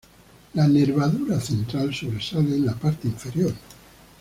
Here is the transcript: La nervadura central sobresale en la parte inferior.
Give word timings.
La 0.55 0.67
nervadura 0.67 1.39
central 1.39 1.93
sobresale 1.93 2.55
en 2.55 2.65
la 2.65 2.73
parte 2.73 3.07
inferior. 3.07 3.53